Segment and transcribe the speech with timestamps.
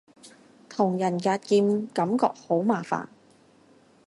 [0.67, 3.05] 同人格劍感覺都好麻煩